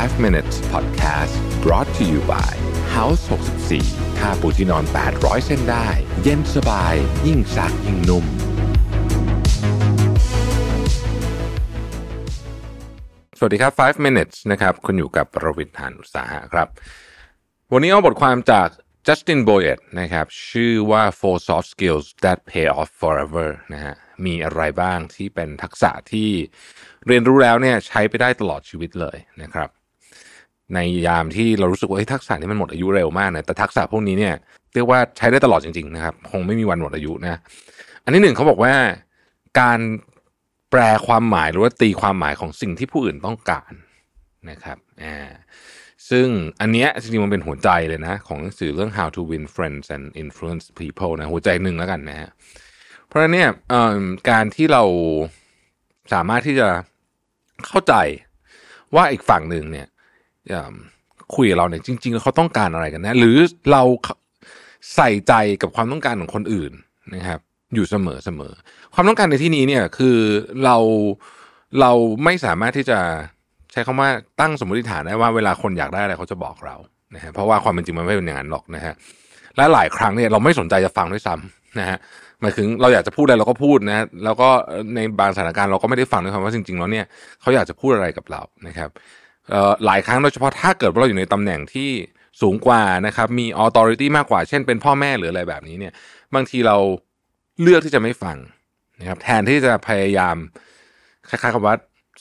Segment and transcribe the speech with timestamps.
[0.00, 2.52] 5 minutes podcast brought to you by
[2.96, 3.22] House
[3.70, 4.84] 64ค่าปูที่นอน
[5.14, 5.88] 800 เส้นได้
[6.22, 6.94] เย็นสบาย
[7.26, 8.24] ยิ่งซักยิ่งนุ่ม
[13.38, 16.68] สวัสดีครับ 5 minutes นะครับ คุณอยู่กับประวิทยานอุตสาหะครับ
[17.72, 18.68] วันนี้เอาบทความจาก
[19.06, 26.30] Justin Boyett นะครับ ชื่อว่า four soft skills that pay off forever นะฮะ มีอะไรบ้างที่เป็นทักษะที่
[27.06, 29.70] เรียนรู้แล้วเนี่ยใช้ไปได้ตลอดชีวิตเลยนะครับ
[30.74, 34.34] ในยามที่เรารู้สึกว่าทักษะนี้มันหมดอายุเร็วมากนะแต่ทักษะพวกนี้เนี่ย
[34.74, 37.40] เรียกว่าใช้ได้ตลอดจริงๆนะครับคงไม่มีวันหมดอายุนะ
[38.04, 38.74] อันที่หนึ่งเขาบอกว่า
[39.60, 39.78] การ
[40.70, 43.72] แปลความหมายหรือว่าตีความหมายของสิ่งที่ผู้อื่นต้องการ
[44.50, 45.30] นะครับอ่า
[46.10, 46.26] ซึ่ง
[46.60, 52.30] อันเนี้ยจริงๆมันเป็นหัวใจเลยนะ ของหนังสือเรื่อง how to win friends and influence people นะหัวใจหนึ่งแล้วกันนะฮะ
[53.06, 53.98] เพราะฉะนั้นเนี่ยเอ่อ
[54.30, 54.82] การที่เรา
[56.12, 56.68] สามารถที่จะ
[57.66, 57.94] เข้าใจ
[58.94, 63.36] ว่าอีกฝั่งหนึ่งเนี่ยเคุยกับเราเนี่ยจริง ๆ เขาต้องการอะไรกันนะ หรือ
[63.72, 63.82] เรา
[64.94, 66.72] ใส่ใจกับความต้องการของคนอื่น
[67.14, 67.40] นะครับ
[67.74, 68.52] อยู่เสมอเสมอ
[68.94, 70.16] ความต้องการในที่นี้เนี่ยคือ
[70.64, 70.76] เรา
[71.80, 71.92] เรา
[72.24, 72.98] ไม่สามารถที่จะ
[73.72, 74.08] ใช้คำว่า
[74.40, 76.76] ตั้งสมมติฐานได้ว่าเวลาคนอยากได้อะไรเขาจะบอกเรา
[77.14, 78.94] นะฮะเพราะว่าความเป็นจริงมันไม่เป็นอย่างนั้นหรอกนะฮะ
[79.56, 81.98] และหลายครั้งเนี่ยเราไม่สนใจจะฟังด้วยซ้ำนะฮะ
[82.40, 84.48] หมายถึงเราอยากจะพูดอะไรเราก็พูดนะแล้วก็
[84.94, 87.06] ในบางสถานการณ์เราก็ไม่ได้ฟังด้วยความว่าจริงๆแล้วเนี่ย
[87.40, 88.90] เขาอยากจะพูดอะไรกับเรานะครับ
[89.86, 91.90] หลายครั้งโดยเฉพาะถ้าเกิดว่าเราอยู่ในตำแหน่งที่
[92.42, 95.92] สูงกว่านะครับมี authority มากกว่า เช่นเป็นพ่อแม่หรืออะไรแบบนี้เนี่ย
[96.34, 96.76] บางทีเรา
[97.62, 98.36] เลือกที่จะไม่ฟัง
[99.00, 100.36] นะครับแทนที่จะพยายาม
[101.28, 101.76] คล้ายๆกับว่า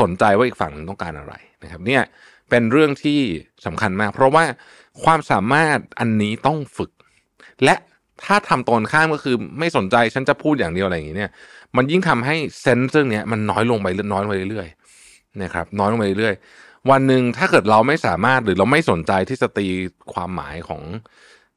[0.00, 2.02] สนใจว่าอีกฝั่งหนึ่งต้องการอะไรนะครับเนี่ย
[2.50, 3.20] เป็นเรื่องที่
[3.66, 4.44] สำคัญมาก เพราะว่า
[5.04, 6.90] ความสามารถอันนี้ต้องฝึก
[7.64, 7.74] และ
[8.24, 11.30] ถ้าทำตรงข้ามก็คือไม่สนใจฉันจะพูดอย่างเดียวอะไรอย่างนี้เนี่ย
[11.76, 19.66] มันยิ่งทำให้เซนส์เรื่องนี้มันน้อยลงไปน้อยลงไปเรื่อยๆนะครับน้อยลงไปเรื่อยๆ วันหนึ่งถ้าเกิดเราไม่สามารถหรือเราไม่สนใจที่จะตี
[20.12, 20.82] ความหมายของ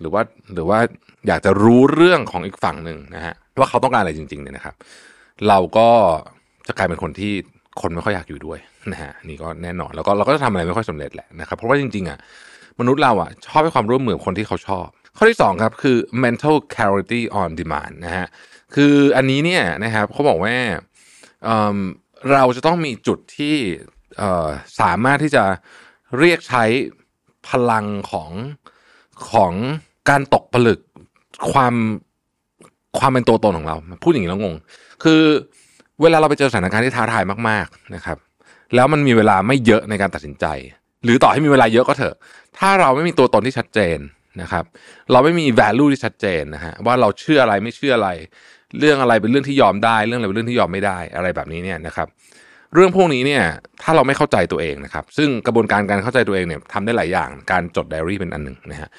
[0.00, 0.22] หรือว่า
[0.54, 0.78] หรือว่า
[1.26, 4.74] อยากจะรู้เรื่องของอีกฝั่งหนึ่งนะฮะว่าเขาต้องการอะไรจริงๆเนี่ยนะครับ
[5.48, 5.88] เราก็
[6.66, 7.32] จะกลายเป็นคนที่
[7.80, 8.58] คนไม่ค่อยอยากอยู่ด้วย
[8.92, 12.18] นะฮะนี่ก็แน่นอนแล้วก็เราก็จะทำอะไรไม่ค่อยสำเร็จแหละนะครับ เพราะว่าจริงๆอะ
[12.80, 18.26] มนุษย์เราอะชอบให้ความร่วมมือกับคนที่เขาชอบ ข้อที่สองครับคือ mental clarity on demand นะฮะ
[18.74, 20.54] คืออันนี้เนี่ยนะครับเขาบอกว่า
[21.44, 23.56] เเราจะต้องมีจุดที่
[24.80, 25.44] สามารถที่จะ
[26.18, 26.64] เรียกใช้
[27.48, 28.30] พลังของ
[29.30, 29.52] ของ
[30.08, 30.80] การตกผลึก
[31.52, 31.74] ความ
[32.98, 34.54] ความเป็นตัวตนของเรา พูดอย่างนี้แล้วงง
[35.04, 35.22] คือ
[36.02, 38.18] เวลาเราไปเจอสถานการณ์ที่ท้าทายมาก ๆนะครับ
[38.74, 40.46] แล้วมันมีเวลาไม่เยอะในการตัดสินใจ
[41.04, 42.14] หรือต่อให้มีเวลาเยอะก็เถอะ
[42.58, 43.98] ถ้าเราไม่มีตัวตนที่ชัดเจน
[44.42, 44.64] นะครับ
[45.12, 48.10] เราไม่มี value ที่ชัดเจนนะฮะว่าเราเชื่ออะไรไม่เชื่ออะไร
[48.78, 52.08] เรื่องอะไรเป็นเรื่องที่ยอมได้ เรื่องอะไรเป็นเรื่องที่ยอมไม่ได้อะไรแบบนี้เนี่ยนะครับ
[52.74, 53.42] เรื่องพวกนี้เนี่ย
[53.82, 58.90] ถ้าเราไม่เข้าใจตัวเองนะครับ ซึ่งกระบวนการการเข้าใจตัวเองเนี่ยทำได้หลายอย่างการจดไดอารี่เป็นอันหนึ่งนะฮะ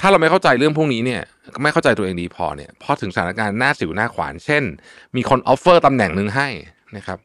[0.00, 1.20] ถ้าเราไม่เข้าใจเรื่องพวกนี้เนี่ย
[1.62, 4.62] ไม่เข้าใจตัวเองดีพอเนี่ยพอถึงสถานการณ์หน้าสิ่วหน้าขวาน เช่น
[5.16, 6.48] มีคน offer ตำแหน่งหนึ่งให้
[6.96, 7.18] นะครับ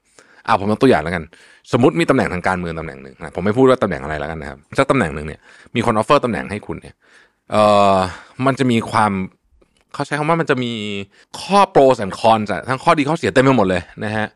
[0.45, 1.23] เอาผมยกตัวอย่างแล้วกัน
[1.71, 5.39] สมมติมีตำแหน่งทางการเมืองตำแหน่งหนึ่งนะผมไม่พูดว่าตำแหน่งอะไรแล้วกันนะครับสักตำแหน่งหนึ่งเนี่ย
[5.75, 6.95] มีคน offer ตำแหน่งให้คุณเนี่ย
[7.51, 7.63] เอ่
[7.95, 7.97] อ
[8.45, 9.11] มันจะมีความ
[9.93, 10.73] เขาใช้คำว่ามันจะมี
[11.41, 12.39] ข้อ pro and con
[12.69, 14.27] ทั้งข้อดีข้อเสียเต็มไปหมดเลยนะฮะ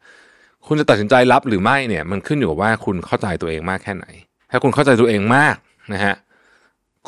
[0.67, 4.05] คุณจะตัดสินใจรับหรือไม่เนี่ย มันขึ้นอยู่กับว่าคุณเข้าใจตัวเองมากแค่ไหน
[4.51, 5.55] ถ้าคุณเข้าใจตัวเองมาก
[5.93, 6.15] นะฮะ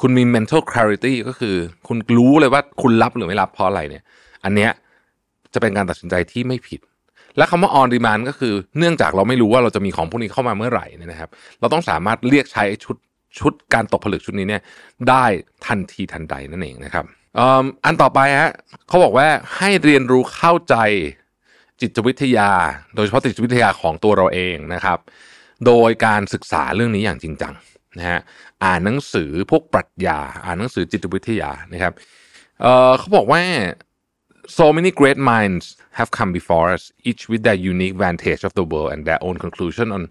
[0.01, 1.55] คุณมี mental clarity ก็คือ
[1.87, 4.03] คุณรู้เลยว่าคุณรับหรือไม่รับเพราะอะไรเนี่ย
[4.43, 4.71] อันเนี้ย
[5.53, 6.79] จะเป็นการตัดสินใจที่ไม่ผิด
[7.37, 11.29] และคำว่า on demand ก็คือเนื่องจากเราไม่รู้ว่าเราจะมีของพวกนี้เข้ามาเมื่อไหร่เนี่ยนะครับ
[11.59, 12.97] เราต้องสามารถเรียกใช้ชุด
[13.39, 14.61] ชุดการตกผลึกชุดนี้เนี่ย
[15.09, 15.25] ได้
[15.65, 17.05] ทันทีทันใดนั่นเองนะครับ
[17.85, 18.51] อันต่อไปฮะ
[18.87, 20.75] เขาบอกว่าให้เรียนรู้เข้าใจ
[21.81, 22.51] จิตวิทยา
[22.95, 24.99] โดยเฉพาะจิตวิทยาของตัวเราเองนะครับ
[25.65, 27.53] โดยการศึกษาเรื่องนี้อย่างจริงจัง
[27.97, 28.19] นะฮะ
[28.63, 31.93] อ่านหนังสือพวกปรัชญา อ่านหนังสือจิตวิทยานะครับ
[32.61, 33.41] เเขาบอกว่า
[34.59, 35.65] so many great minds
[35.97, 39.35] have come before us each with their unique vantage of the world and their own
[39.45, 40.03] conclusion on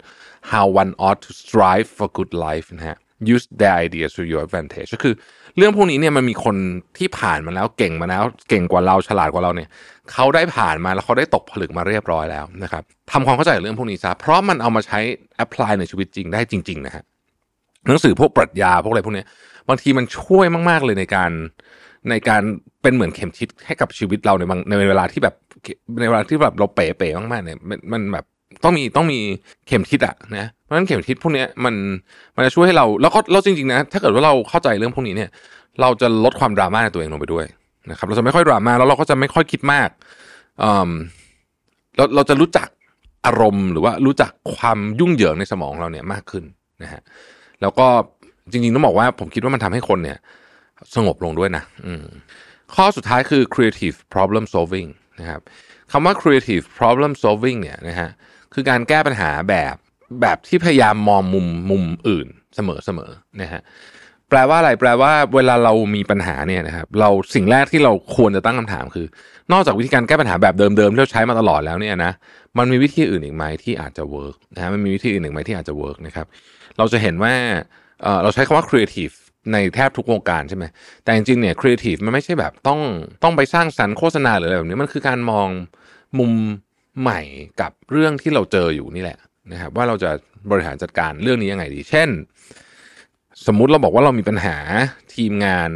[0.52, 2.98] how one ought to strive for good life นะฮะ
[3.34, 5.14] use their ideas to your advantage ก็คือ
[5.56, 6.56] เรื่องพวกนี้เนี่ยมันมีคน
[6.98, 9.68] ที่ผ่านมาแล้วเก่งมาแล้ว เก่งกว่าเราฉลาดกว่าเราเนี่ย
[10.12, 12.82] เขาได้ผ่านมาแล้วเขาได้ตกผลึกมาเรียบร้อยแล้วนะครับ
[13.12, 14.98] ทำความเข้าใจเรื่องพวกนี้ซะเพราะมันเอามาใช้
[15.44, 17.04] apply ในชีวิตจริงได้จริง ๆ นะฮะ
[17.86, 19.24] หนังสือพวกปรัชญาพวกอะไรพวกนี้
[19.68, 21.30] บางทีมันช่วยมาก ๆ เลยในการ
[22.10, 22.42] ในการ
[22.82, 25.34] เป็นเหมือนเข็มทิศให้กับชีวิตเราในบางในเวลาที่แบบ
[26.00, 28.24] ในเวลาที่แบบเราเป๋ๆมากๆเนี่ยมันมันแบบ
[28.62, 29.18] ต้องมีต้องมี
[29.66, 31.74] เข็มทิศอะนะ เพราะฉะนั้นเข็มทิศพวกนี้มัน
[32.36, 35.30] มันจะช่วยให้เราแล้วก็เราจริงๆนะ ถ้าเกิดว่าเราเข้าใจเรื่องพวกนี้เนี่ย
[35.80, 37.46] เราจะลดความดราม่าในตัวเองลงไปด้วย
[37.90, 39.88] นะครับเราจะไม่ค่อยดราม่าแล้วเราก็จะไม่ค่อยคิดมาก
[40.62, 40.90] อืม
[41.96, 42.68] เราเราจะรู้จัก
[43.26, 46.44] อารมณ์ หรือว่ารู้จักความยุ่งเหยิงในสมองเราเนี่ยมากขึ้น
[46.82, 47.02] นะฮะ
[47.60, 47.86] แล้วก็
[48.50, 50.18] จริงๆต้องบอกว่าผมคิดว่ามันทำให้คนเนี่ย
[50.94, 51.92] สงบลงด้วยนะอื
[52.74, 54.88] ข้อสุดท้ายคือ creative problem solving
[55.20, 55.40] นะครับ
[55.92, 58.10] คำว่า creative problem solving เนี่ยนะฮะ
[58.54, 59.74] คือการแก้ปัญหาแบบ
[60.20, 62.26] แบบที่พยายามมองมุมมุมอื่น
[62.56, 63.10] เสมอเสมอ
[63.40, 63.62] นะฮะ
[64.30, 69.06] แปลว่าอะไรแปลว่าเวลาเรามีปัญหาเนี่ยนะครับเราสิ่งแรกที่เราควรจะตั้งคำถามคือ
[69.52, 72.12] นอกจากวิธีการแก้ปัญหาแบบเดิมๆที่เราใช้มาตลอดแล้วเนี่ยนะ
[72.58, 76.26] มันมีวิธีอื่นอีกไหมที่อาจจะ work นะฮะมันมีวิธีอื่นอีกไหมที่อาจจะ work นะครับ
[76.78, 77.34] เราจะเห็นว่า
[78.22, 79.14] เราใช้คำว่า creative
[79.52, 80.64] ในแทบทุกวงการใช่ไหม
[81.04, 82.80] แต่จริงๆเนี่ย creative มันไม่ใช่แบบต้อง
[83.22, 85.48] ต้องไปสร้างสรรค์โฆษณาหรืออะไรแบบนี้มันคือการมอง
[86.18, 86.32] มุม
[87.00, 87.20] ใหม่
[87.60, 89.18] กับเรื่องที่เราเจออยู่นี่แหละ
[89.52, 90.10] นะครับว่าเราจะ
[90.50, 92.08] บริหารจัดการเรื่องนี้ยังไงดี เช่น
[93.46, 94.56] สมมุติเราบอกว่าเรามีปัญหา
[95.14, 95.70] ทีมงาน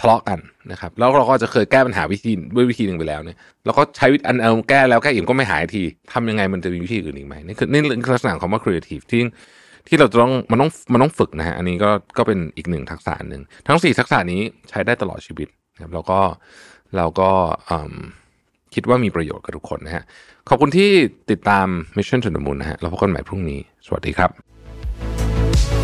[0.00, 0.38] ทะเลาะกัน
[0.72, 5.82] นะครับ แล้วเราก็จะเคยแก้ปัญหาวิธีด้วยวิธีหนึ่งไปแล้วเนี่ยเราก็ใช้วิธีอันเอาแก้แล้วแก้อีกก็ไม่หายที
[6.12, 9.22] ทำยังไงมันจะมีวิธีอื่นอีกไหมนี่คือนี่คือลักษณะของว่า creative ที่
[9.88, 14.40] ที่เราต้องมันต้องมันต้องฝึกนะฮะอันนี้ก็ก็เป็นอีกหนึ่งทักษะหนึ่งทั้งสี่ทักษะนี้
[14.70, 15.48] ใช้ได้ตลอดชีวิต
[15.82, 16.20] ครับแล้วก็
[16.96, 17.30] เราก็
[18.76, 20.04] คิดว่ามีประโยชน์กับทุกคนนะฮะ
[20.48, 20.90] ขอบคุณที่
[21.30, 24.30] ติดตาม Mission to the Moon นะฮะเราพบกันใหม่พรุ่งนี้ สวัสดีครับ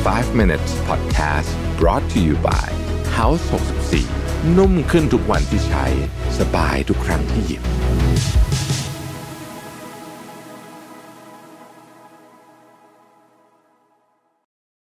[0.07, 2.69] 5 minutes podcast brought to you by
[3.19, 3.43] House
[4.01, 5.85] 64 นุ่มขึ้นทุกวันที่ใช้
[6.39, 7.63] สบายทุกครั้งที่หยิบ